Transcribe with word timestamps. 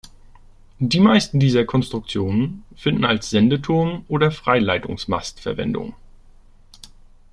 Die 0.79 0.99
meisten 0.99 1.39
dieser 1.39 1.63
Konstruktionen 1.63 2.65
finden 2.75 3.05
als 3.05 3.29
Sendeturm 3.29 4.03
oder 4.07 4.31
Freileitungsmast 4.31 5.39
Verwendung. 5.39 5.93